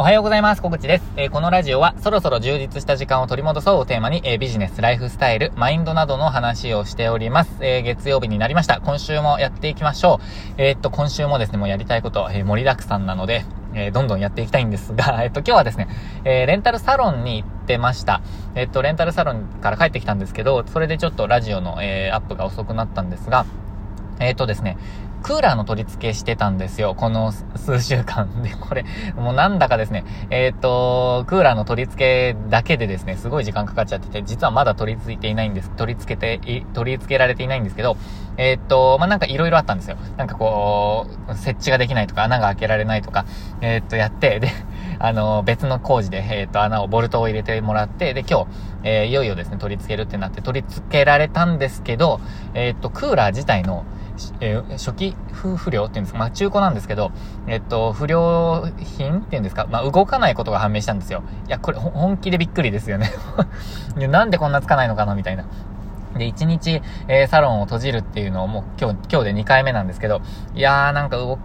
[0.00, 0.62] おはようございます。
[0.62, 1.04] 小口です。
[1.18, 7.58] えー、このラジオは、そろそろ充実した時間を取り戻そうをテーマに、えー、ビジネス、ライフスタイル、マインドなどの話をしております。
[7.60, 8.80] えー、月曜日になりました。
[8.80, 10.54] 今週もやっていきましょう。
[10.56, 13.44] えっと、今週もですね、もうやりたいこと、え盛りだくさんなので、
[13.74, 15.86] えどんどんやっていきたいんですが、 えっと、今日はですね、
[16.24, 18.22] えレンタルサロンに行ってました。
[18.54, 23.44] えっと、レンタルサロンから帰ってきたんですけど、それでちょっとラジオの、えアップが遅くなったんですが、
[24.18, 24.78] えっとですね、
[25.22, 26.94] クーラーの取り付けしてたんですよ。
[26.94, 28.54] この数週間で。
[28.58, 28.84] これ、
[29.16, 35.70] もうなんだかですね、えっ、と、クーラーの取り付けだけでですね、すごい時間かかっちゃってて、実はまだ取り付いていないんです。
[35.70, 37.96] 取り付けて、取り付けられていないんですけど、
[38.36, 39.96] えっ、と、まあ、なんか色々あったんですよ。
[40.16, 43.26] なんかこう、設置ができないとか、穴が開けられないとか、
[43.60, 44.48] えっ、と、やって、で、
[44.98, 48.46] あの、別の工事で、えっ、と、穴を、ボルトを入れてもらって、で、今日、
[48.82, 52.20] えいよいよですね、取り付けるってなって取り付けられたんですけど、
[52.54, 53.84] えっ、と、クーラー自体の、
[54.40, 57.12] えー、初期不良っていうんですか、まあ中古なんですけど、
[57.46, 61.22] えっと、不良品っていうんですか、まあ動かないことが判明したんですよ。
[61.46, 63.10] いや、これ本気でびっくりですよね
[63.96, 65.44] なんでこんなつかないのかなみたいな。
[66.16, 70.20] で、1日、えー、サロンを閉じるっていうのをもう今日、今日で2回目なんですけど、
[70.54, 71.38] いやーなんか動、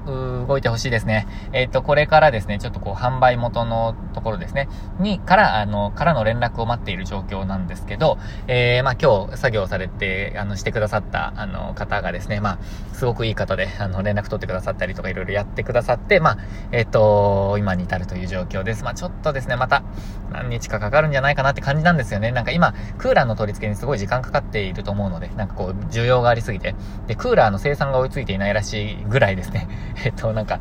[0.48, 1.28] 動いてほしいですね。
[1.54, 4.68] えっ、ー、と、これからですね、ちょっとこう、販売元のところですね、
[5.00, 12.58] に、から、あの、からの連絡を待っている状況なんですけど、えー、まあ今日作業されて、あの、してくださった、あの、方がですね、まあ、
[12.94, 16.38] すごくいい方で、あの、連絡取ってくださったりとかいろいろやってくださって、まあ、
[16.72, 18.84] えっ、ー、と、今に至るという状況です。
[18.84, 19.84] まあちょっとですね、また、
[20.32, 22.32] 何日かかかるんじゃないかなって感じなんですよね。
[22.32, 26.76] なんか今、クーラーの取り付けにすごい時間かかっていると思うので、なんかこう、需要がありすぎて、
[27.08, 29.68] で、クーラーの生産が追いついていないらしいぐらいですね。
[30.04, 30.60] えっと、なんか、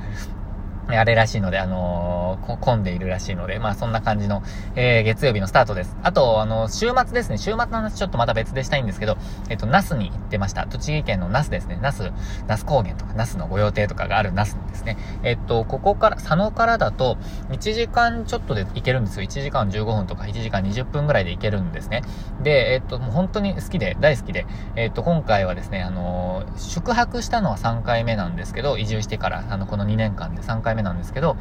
[0.89, 4.43] あれらしいので、あのー、混んでいるらしいので、まあそんな感じの、
[4.77, 5.97] えー、月曜日のスタートです。
[6.03, 7.39] あと、あの、週末ですね。
[7.39, 9.17] 週末の話ちょっとまた別でしたいんですけど、
[9.49, 10.67] えっと、那須に行ってました。
[10.67, 11.79] 栃木県の那須ですね。
[11.81, 12.13] 那須、
[12.47, 14.99] 那須高原とか、那須の御用邸とかがある那須ですね。
[15.23, 17.17] えっと、ここから、佐野からだと、
[17.51, 19.25] 1時間ちょっとで行けるんですよ。
[19.25, 22.03] 1時間15分とか1時間20分ぐらいで行けるんですね。
[22.43, 24.47] で、えっと、もう本当に好きで、大好きで、
[24.77, 31.37] えっと、今回はですね、あのー、宿泊したのは3回目なんですけど、移住してから、あの、この2年間で3回目回目なんですけど、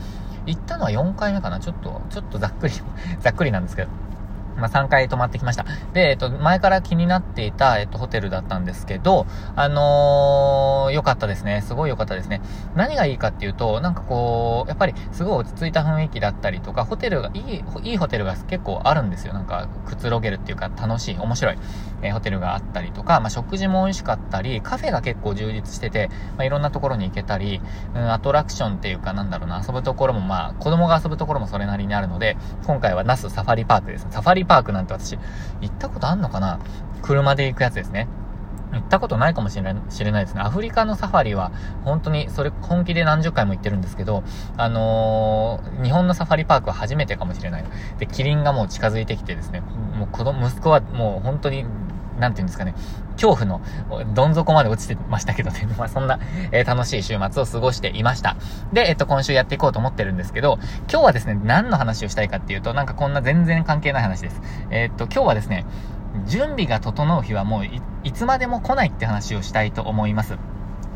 [0.45, 2.73] 行ったのは4回目かなちょっと、ちょっとざっくり
[3.19, 3.89] ざっくりなんですけど。
[4.57, 5.65] まあ、3回泊まってきました。
[5.93, 9.25] で、えっと、前から気になっていた、えっと、ホテルだったんですけど、
[9.55, 11.61] あのー、良かったですね。
[11.61, 12.41] すごい良かったですね。
[12.75, 19.33] 何がいいかっていうと、なんかこう、やっぱりすごい落ち着いた雰囲気だったりとか、ホテルが、いい、いいホテルが結構あるんですよ。
[19.33, 21.57] なんか、くつろげるっていうか、楽しい、面白い、
[22.01, 27.61] えー、ホテルがあったりとか、まあ、食事も美味しかったり、カフェが結構充実してて、まあ、いろんなところに行けたり、
[27.95, 34.07] うん、アトラクションっていうか、なんだろうな、遊ぶところもまあ、子供が遊ぶところもそれなりにあるので、今回はナスサファリパークです。
[34.09, 35.17] サファリリパークなんて私、
[35.61, 36.59] 行ったことあんのかな？
[37.01, 38.07] 車で行くやつですね。
[38.73, 40.41] 行ったことないかもしれない知れないですね。
[40.41, 41.51] アフリカのサファリは、
[41.85, 44.23] 本当に、それ、本気で何十回も行ってるんですけど、
[44.57, 47.65] あのー、日本のサファリパークは初めてかもしれない。
[47.99, 49.61] で、キリンがもう近づいてきてですね、
[49.95, 51.65] もう子供、息子はもう本当に
[52.19, 52.75] なんていうんですかね、
[53.13, 53.61] 恐怖の
[54.13, 56.19] どん底まで落ちてましたけどね、 まあそんな、
[56.51, 58.35] えー、楽しい週末を過ごしていました。
[58.71, 60.59] で、えっと、今週やっていこうと思ってるんですけど、
[60.91, 64.41] 今日はですね、何の話をしたいかっていうと、なんかこんな全然関係ない話です。
[64.69, 65.65] えー、っと、今日はですね、
[66.27, 67.65] 準備が整う日はもう
[68.03, 70.37] いつまでも来ないって話をしたいと思います。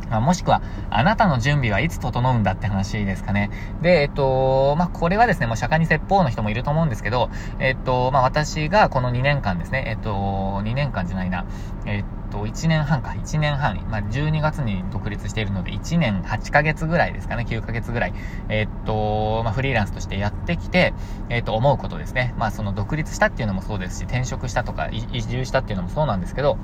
[0.10, 3.50] まあ、もしくは、あなたの準備はいつ整うんだって話ですかね。
[3.82, 7.30] で、えっと、まあ、これはですね、もう釈迦に説法の人もいると思うんですけど、
[7.60, 11.46] えっと、まあ、私がこの2年間ですね、えっと、2年間じゃないな、
[11.86, 18.14] えっと、1年半か、1年半、まあ、12月に独立しているので、1年8ヶ月ぐらいですかね、9ヶ月ぐらい、
[18.50, 20.94] えっと、まあ、フリーランスとしてやってきて、
[21.30, 22.34] えっと、思うことですね。
[22.38, 26.58] まあ、その独立したっていうのもそうですし、転職したとか、移住したっていうのもそうなんですけど、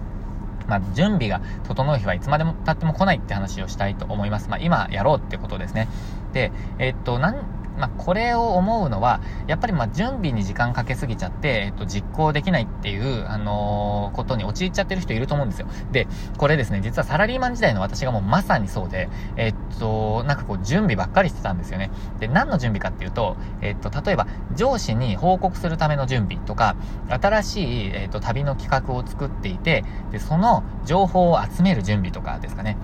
[0.67, 4.49] まあ、準備が整う日はいつまでも経っても来ないって話をしたいと思います。
[4.49, 5.87] まあ、今やろうってことですね。
[6.33, 7.35] で、えっと、なん、
[7.77, 15.67] まあ、これを思うのは、やっぱりま、準備に時間かけすぎちゃって、えっと、実行できないっていう、あのー、ことに陥っちゃってる人いると思うんですよ。
[15.91, 16.07] で、
[16.37, 21.89] これですね、実はサラリーマン時代の私がもうまさにそうで、えっと、なんかこう、準備ばっかりしてたんですよね。
[22.19, 26.75] で、何の準備かっていうと、えっと、例えば、上司に報告するための準備とか、
[27.09, 32.77] 新しい、えっと、旅の企画を作っていて、で、その情報を集める準備とかですかね。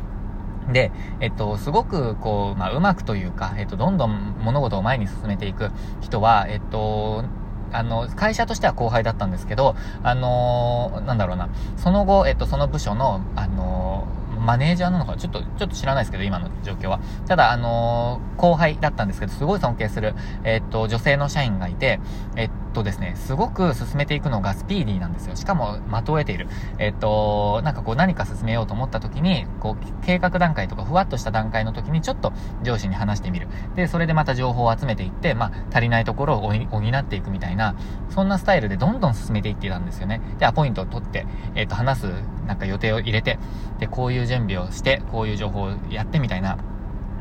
[0.71, 5.71] で、えっと、すごく、こう、まあ、うまくというか、えっと、どんどん物事を前に進めていく
[6.01, 7.23] 人は、えっと、
[7.71, 14.07] あの、会社としては後輩だったんですけど、あのなんだろうな、その後、えっと、その部署の、あの
[14.39, 16.99] マネージャーなのかちょっと、ちょっと知らないですけど、今の状況は。
[17.27, 21.99] ただ、あの後輩だったんですけど、すごい尊敬する、えっと、女性の社員がいて、
[22.35, 25.35] えっとですね、すごく進めていくのがスピーディーなんですよ。
[25.35, 26.47] しかも、的を得ている。
[26.77, 32.33] えっと、なんかこう何か進めようと思った時に、こう、計画段階とかふわっとした段階の時にちょっと
[32.63, 33.47] 上司に話してみる。
[33.75, 37.75] で、それでまた情報を集めていって、まあ、足りないところを補っていくみたいな、
[38.09, 40.21] そんなスタイルでどんどん進めていってたんですよね。
[40.39, 41.25] で、アポイントを取って、
[41.55, 42.07] えっと、話す、
[42.45, 43.39] なんか予定を入れて、
[43.79, 46.57] で、こういう準備をして、こういう情報をやってみたいな、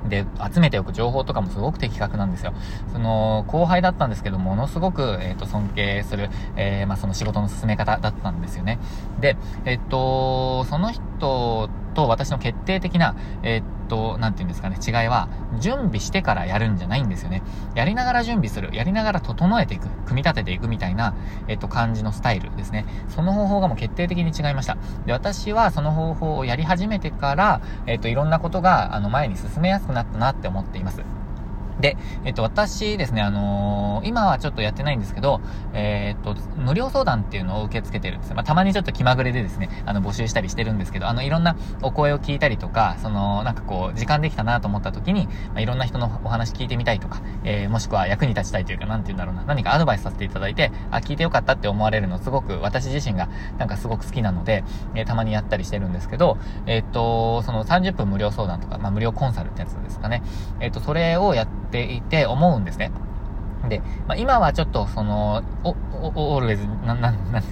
[0.08, 2.52] で、集めておく情報とかもすごく的確なんですよ。
[2.92, 8.78] その、後輩だったんですけど、ものすごく、えっ、ー、と、尊敬する、えー、まあ、その仕事の進め方だったんですよね。
[9.20, 15.28] で、えっ、ー、と、その人と私の決定的な、えっと、なんて言うんですかね、違いは、
[15.60, 17.42] 準備してからやるんじゃないんですよね。
[17.74, 21.14] やりながら準備する、やりながら整えていく、組み立てていくみたいな、
[21.48, 22.86] えっと、感じのスタイルですね。
[23.08, 24.76] その方法がもう決定的に違いました。
[25.06, 31.02] で、私はその方法をやり始めてから、えっと、いろんなことが、あの、前に進めやすくなったなって思っています。
[31.80, 35.40] で、えっと、私ですね、あのー、今はちょっとやってないんですけど、
[35.72, 53.28] えー、っと、無料相談っていうのを受け付けてるんですまあ、たまにちょっと気まぐれでですね、あの、募集したりしてるんですけど、あの、いろんなお声を聞いたりとか、その、なんかこう、時間できたなと思った時に、まあ、いろんな人のお話聞いてみたいとか、えー、もしくは役に立ちたいというか、なんて言うんだろうな、何かアドバイスさせていただいて、あ、聞いてよかったって思われるの、すごく、私自身が、
[53.58, 54.64] なんかすごく好きなので、
[54.94, 60.22] えー、たまにやったりしてるんですけど、えっと、その30分無料相談とか、まあ、無料コンサルってやつですかね。
[60.60, 62.90] えっと、それをやってていて思うんですね。
[63.68, 67.42] で、まあ、今はちょっと、その、お、お、オールウェズ、な、な、な、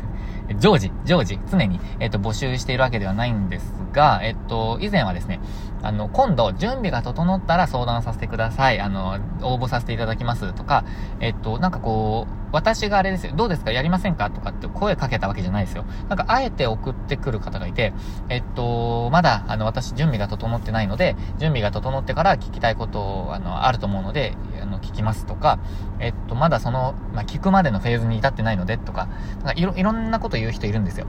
[0.59, 5.41] 常時、常時、常に、えっと、募集しているわけではないんですが、えっと、以前はですね、
[5.83, 8.81] あの、今度、準備が整ったら相談させてください。
[8.81, 10.85] あの、応募させていただきますとか、
[11.21, 13.73] えっと、なんかこう、私があれですよ、どうですか？
[13.73, 14.31] やりませんか？
[14.31, 15.85] とかって声かけたわけじゃないですよ。
[16.09, 17.93] なんか、あえて送ってくる方がいて、
[18.29, 25.59] えっと、まだ、あの、私、準備が整ってないので、準備が整ってから聞きたいこと、あの、あると思うので、あの、聞きますとか、
[25.99, 29.09] えっと、まだその、まあ、聞くまでのフェーズに至ってないので、とか、
[29.39, 31.07] なんかいろ、いろんなこと言う人いるんですよ。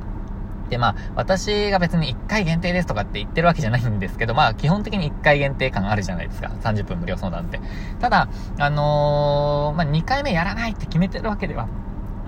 [0.69, 6.51] で、まあ、私が別に1回限定ですとかって言ってるわけじゃないんですけど、まあ、基本的に1回限定感あるじゃないですか。
[6.61, 7.59] 30分無料相談って。
[7.99, 8.29] ただ、
[8.59, 11.67] あのー、まあ、2回目やらないって決めてるわけでは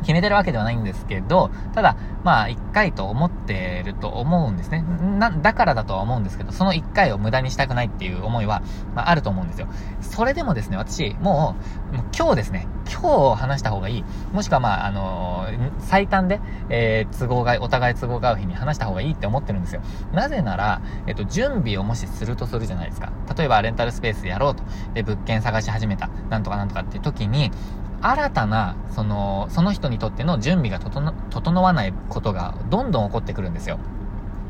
[0.01, 4.83] 決めてるわけではないんですけど、ただ、まあ、一回と思ってると思うんですね。
[5.17, 8.61] な、だからだとは思うんですけど、その一回を無駄にしたくないっていう思いは、
[8.95, 9.67] まあ、あると思うんですよ。
[10.01, 11.55] それでもですね、私、も
[11.91, 14.05] う、もう今日ですね、今日話した方がいい。
[14.33, 19.81] もしくは、まあ、あのー、最短で、えー、都合が、お互い都合が合う日に話した方がいいって思ってるんですよ。
[20.13, 23.11] なぜなら、えっと、準備をもしするとするじゃないですか。
[23.37, 24.63] 例えば、レンタルスペースやろうと。
[24.93, 26.09] で、物件探し始めた。
[26.29, 27.51] なんとかなんとかっていう時に、
[28.01, 33.79] 新たな、その、その人にとっての準備が整わないことがどんどん起こってくるんですよ。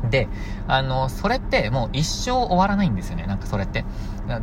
[0.08, 0.28] で、
[0.66, 3.26] あの、それってもう一生終わらないんですよね。
[3.26, 3.84] なんかそれって。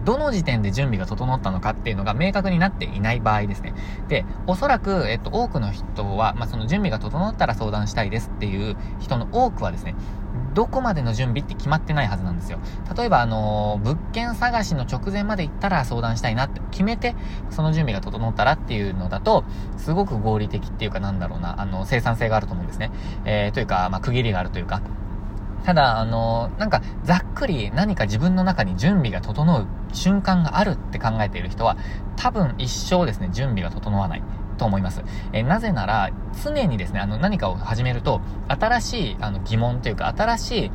[0.04, 3.74] どの時点で準備が整ったのかっていうのが明確になっていない場合ですね。
[4.09, 9.95] で、おそらく、えっと、多くの人は、まあ、その準備が整ったら相談したいですっていう人の多くはですね、
[10.57, 12.57] どこまでの準備って決まってないはずなんですよ。
[12.98, 17.13] 例えば、あの物件探しの直前まで行ったら相談したいなって決めて、
[17.51, 19.44] その準備が整ったらっていうのだと、
[19.77, 22.89] すごく合理的っていうかなんだろうな、あの、生産性があると思うんですね。
[23.25, 24.81] えー、というか、まあ、区切りがあるというか、
[25.63, 31.77] ただ、あの、なんか、ざっくり何か自分の中に準備が整う瞬間があるって考えている人は、
[32.15, 34.24] 多分一生ですね、準備が整わない。
[34.57, 35.04] と思います。
[35.33, 36.09] えなぜなら、
[36.44, 40.71] 常にですね、あの、何かを始めると、新しい、あの、疑問というか、新しい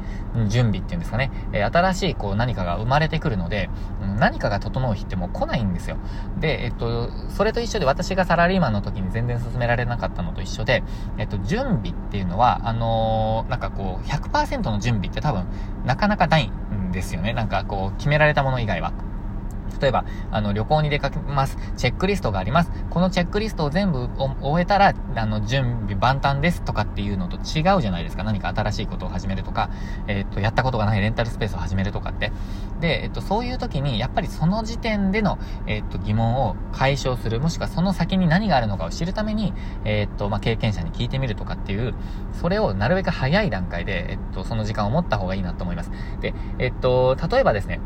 [0.48, 3.68] 準備っていうんですかね、え新しい、こう、何かが生まれてくるので、
[4.18, 5.96] 何かが整う日ってもう来ないんですよ。
[6.40, 10.82] で、えっと、それと一緒で私がサラリーマンの時に全然進められなかったのと一緒で、
[11.18, 15.46] えっと、準備っていうのは、あのー、なんかこう、100%の準備って多分、
[15.84, 17.32] なかなかないんですよね。
[17.32, 18.92] なんかこう、決められたもの以外は。
[19.80, 21.56] 例えば、あの、旅行に出かけます。
[21.76, 22.70] チェックリストがあります。
[22.90, 24.08] このチェックリストを全部
[24.40, 28.24] 終えたら、あの、準備万端ですとかっていうのと違うじゃないですか。
[28.24, 29.70] 何か新しいことを始めるとか、
[30.06, 32.32] え、っと、やったことがないレンタルスペースを始めるとかって。
[32.80, 39.52] で、えっと、そういう時に、やっぱりその時点での、えっと、疑問を解消する、もしくはその先に何があるのかを知るために、
[39.84, 41.94] えっと、まあ、経験者に聞いてみるとかっていう、
[42.32, 45.90] それをなるべく早い段階で、えっと、その時間を持った方がいいなと思います。
[46.20, 47.80] で、えっと、例えばですね、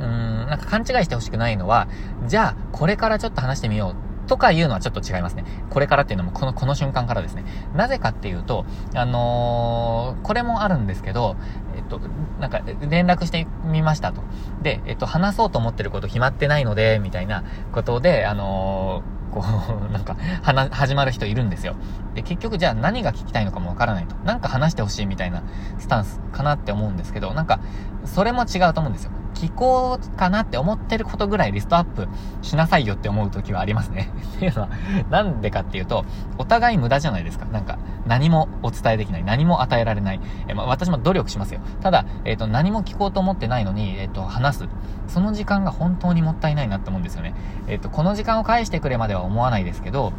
[0.00, 1.88] うーん、なんか勘違いしてほしくないのは、
[2.26, 3.94] じゃあ、これからちょっと話してみよ
[4.26, 5.44] うとかいうのはちょっと違いますね。
[5.70, 7.44] これからっていうのもこの、この瞬間からですね。
[7.74, 8.64] なぜかっていうと、
[8.94, 11.36] あのー、これもあるんですけど、
[11.76, 12.00] えっと、
[12.40, 14.22] なんか、連絡してみましたと。
[14.62, 19.44] で、えっと、話そうと思ってること決まってないので、みたいなことで、あのーこ
[19.88, 21.74] う、 なんか、は始まる人いるんですよ。
[22.14, 24.16] で、結局じゃあ何が聞きたいのかもわからないと。
[24.24, 25.42] なんか話してほしいみたいな
[25.78, 27.60] スタンスかなって思うんですけど、なんか、
[28.04, 29.12] それも違うと思うんですよ。
[29.40, 32.08] 聞こうかなって思ってることぐらいリストアップ
[32.42, 34.12] しなさいよって思う時はありますね。
[34.36, 34.68] っ ていうのは、
[35.08, 36.04] なんでかっていうと、
[36.36, 37.46] お互い無駄じゃないですか。
[37.46, 39.24] なんか、何もお伝えできない。
[39.24, 40.20] 何も与えられない。
[40.46, 41.60] えま、私も努力しますよ。
[41.80, 44.68] ただ、えっ、ー、と、何も聞こうと思ってないのに、えっ、ー、と、話す。
[45.06, 47.34] その時間が本当にもったいないなって思うんですよね。
[47.66, 50.12] えっ、ー、と、この時間を返してくれまでは思わないですけど、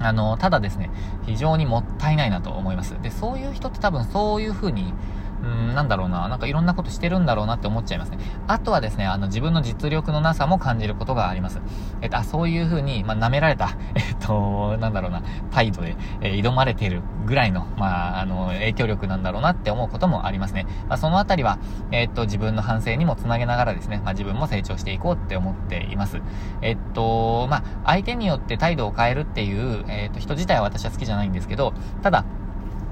[0.00, 0.90] あの、ただですね、
[1.26, 3.00] 非常にもったいないなと思います。
[3.00, 4.92] で、そういう人って多分そういう風に、
[5.42, 8.18] うん、なんだろうな、なんかいろんなことしてるんだろうなって思っちゃいますね。
[8.46, 11.60] あとはですね、あの、自分の実力のなさも感じることがあります。
[12.02, 20.66] えっと、あ、そういう風に、まあ、舐められた、 えっと、なんだろうな、態度で、えー、挑まれてるぐらいの、まあ、あの、影響力なんだろうなって思うこともありますね。
[20.88, 21.58] まあ、そのあたりは、
[21.90, 26.20] えっと、自分の反省にもつなげながらですね、まあ、自分も成長していこうって思っています。
[26.62, 32.24] えっと、まあ、相手によって態度を変えるっていう、えっと、人自体は私は好きじゃないんですけど、ただ、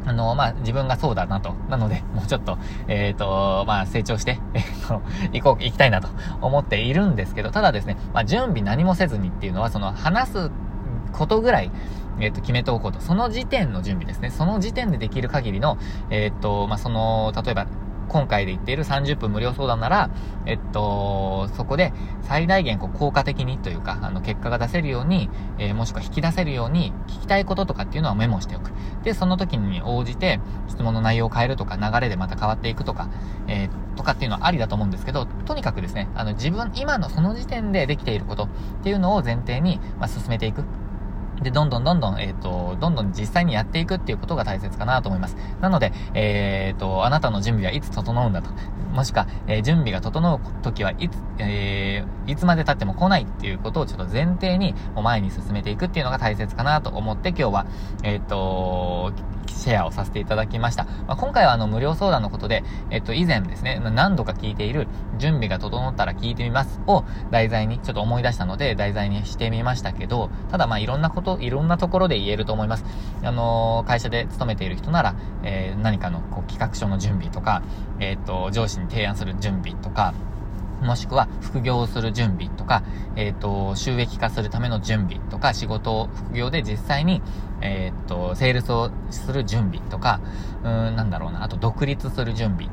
[0.08, 1.54] あの、まあ、自分がそうだなと。
[1.68, 6.08] なので、 もうちょっと、えっ、ー、と、まあ、成長して、 えっ、ー、と、行こう、行きたいなと
[6.40, 10.50] 思っているんですけど、ただですね、まあ、準備何もせずにっていうのは、その、話す
[11.12, 11.70] ことぐらい、
[12.20, 13.00] えっ、ー、と、決めておこうと。
[13.00, 14.30] その時点の準備ですね。
[14.30, 15.78] その時点でできる限りの、
[16.10, 17.66] えっ、と、まあ、その、例えば、
[18.08, 20.10] 今回で言っている30分無料相談なら、
[20.46, 28.72] えっと、そこで最大限こう効果的にというか、あの、結果が出せるように、えー、もしくは引き出せるように、聞きたいこととかっていうのはメモしておく。
[29.04, 33.08] で、その時に応じて、質問の内容を変えるとか、流れでまた変わっていくとか、
[33.46, 38.48] えー、とかっていうのはありだと思うんですけど、とにかくですね、あの、自分、今のその時点でできていることっ
[38.82, 40.64] ていうのを前提に、まあ、進めていく。
[41.42, 45.36] で、どんどんどんどん、えっ、ー、と、どんどん実際にやっていくっていうことが大切かなと思います。
[45.60, 48.50] なので、えっ、ー、と、あなたの準備はいつ整うんだと。
[48.92, 57.66] もしくは、えー、準備が整う時はいつ、えいつまで経っても来ないっていうことをちょっと前提に、もう前に進めていくっていうのが大切かなと思って今日は、
[58.02, 59.12] えっ、と、
[59.52, 60.84] シェアをさせていただきました。
[60.84, 64.86] まあ、今回はあの無料相談のことで、えっと以前ですね、何度か聞いている
[65.18, 72.84] 準備が整ったら聞いてみますを題材にちょっと思い出したので題材にしてみましたけど、ただまあいろんなこと、いろんなところで言えると思います。
[73.22, 77.62] あのー、会社で勤めている人なら、えー、何かのこう企画書の準備とか、
[78.00, 80.14] えっ、と、上司に提案する準備とか、
[80.82, 82.82] もしくは副業をする準備とか、
[83.16, 87.22] えっ、ー、と、収益化するための準備とか、仕事を副業で実際に、
[87.60, 90.20] えっ、ー、と、セールスをする準備とか、
[90.64, 92.68] うん、なんだろうな、あと独立する準備、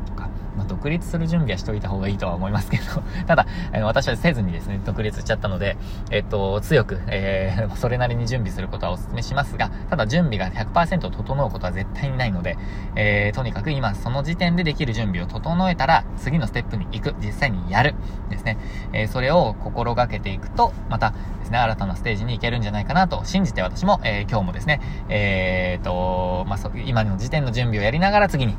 [0.55, 2.83] まあ、独立する準備はしといた方がいいとは思いますけど
[3.27, 5.77] ただ、あの、私はせずにですね、独立しちゃったので、
[6.11, 12.57] えっと、強く、えー、 それなりに準備することはお勧めしますが、ただ準備が100%整うことは絶対にないので、
[12.95, 17.95] えー、とにかく今その時点でできる準備を整えたら、次のステップに行く、実際にやる、
[18.29, 18.57] ですね。
[18.93, 28.55] えー、それを心がけていくと、またですね、新たなステージに行けるんじゃないかなと信じて私も、えー、今日もですね、えー、と、まあ、今の時点の準備をやりながら次に、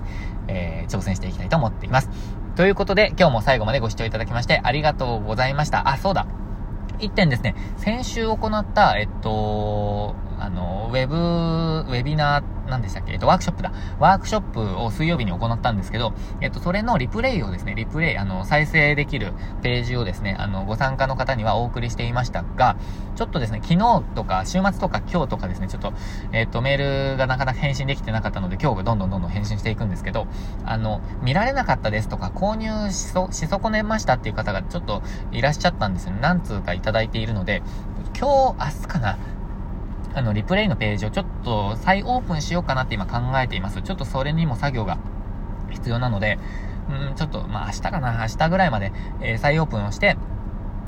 [0.49, 2.11] えー、挑戦していきたいと思っています。
[2.57, 5.88] ということで、今日も最後までご視聴いただきましてありがとうございました。
[5.88, 6.26] あ、そうだ。
[6.99, 13.12] 一点ですね、先週行った、えっと、あの、ウェブ、ウェビナー、何でしたっけ？
[13.12, 13.73] えっと、ワークショップだ。
[14.00, 22.76] ワークショップを水曜日に行ったんですけど、えっと、それのリプレイをですね、リプレイ、あの、再生できるページをですね、あの、ご参加の方にはお送りしていましたが、
[23.14, 25.93] ちょっとですね、昨日とか、週末とか今日とかですね、ちょっと、
[26.33, 30.26] えっと、メールがなかなか返信できてなかったので、今日どんどんどんどん返信していくんですけど、
[30.64, 36.14] あの、見られなかったですとか、購入しそ、し損ねましたっていう方がちょっといらっしゃったんですよ。
[36.21, 37.62] 何通かいただいているので、
[38.19, 39.19] 今日、明日かな、
[40.16, 43.82] あの、リプレイのページをちょっと再オープンしようかなって今考えています。
[43.82, 44.96] ちょっとそれにも作業が
[45.70, 46.38] 必要なので、
[46.88, 50.16] うん、ちょっと、まあ明日かな、明日ぐらいまで、えー、再オープンをして、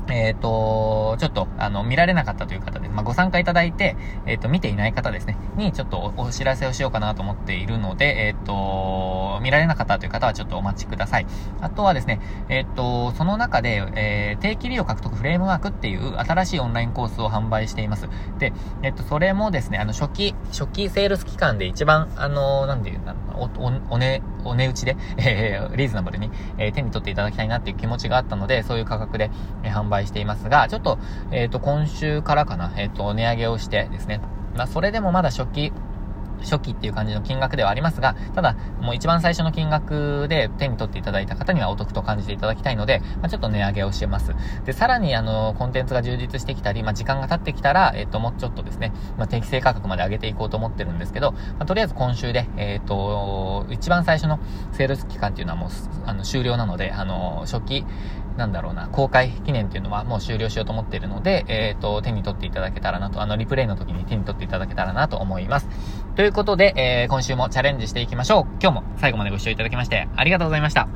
[0.07, 3.95] えっ、ー、と、ちょっと、あの、見られなかったという方で、まあ、ご参加いただいて、
[4.25, 8.53] えっ、ー、と、見ていない方ですね、にちょっとお知らせをしようかなと思っているので、えっ、と、
[9.39, 11.27] 見られなかったという方はちょっとお待ちください。
[11.61, 12.19] あとはですね、
[12.49, 18.07] えっ、と、その中で、え定期利用獲得フレームワークっていう新しいオンラインコースを販売しています。
[18.37, 18.53] で、
[18.83, 29.31] えっ、と、それもですね、あの、初期、初期セールス期間で一番、あの、なんていうの、お、お、おね、お値打ちで、えー、リーズナブルに、えー、手に取っていただきたいなっていう気持ちがあったので、そういう価格で、
[29.63, 30.99] えー、販売していますが、ちょっと、
[31.31, 34.21] えっ、ー、と、今週からかな、えっ、と、値上げをしてですね、
[34.55, 35.73] まあ、それでもまだ初期、
[36.41, 44.33] 初期っていう感じの金額ではありますが、ただ、もう一番最初の金額で手に取っていただいた方にはお得と感じていただきたいので、まあ、ちょっと値上げをしてます。
[44.65, 54.39] で、さらにあの、コンテンツが充実してきたり、まあ、時間が経ってきたら、えっ、と、もうちょっとですね、まあ、適正価格まで上げていこうと思ってるんですけど、まあ、とりあえず今週で、えっ、と、一番最初の
[54.71, 55.69] セールス期間っていうのはもう、
[56.05, 57.85] あの、終了なので、あの、初期、
[58.39, 65.67] なんだろうな、公開記念っていうのはもう終了しようと思っているので、えっ、と、手に取っていただけたらなと、あの、リプレイの時に手に取っていただけたらなと思います。
[66.19, 68.43] ということで、えー、今週もチャレンジしていきましょう。
[68.61, 70.89] 今日も最後までご視聴いただきましてありがとうございました。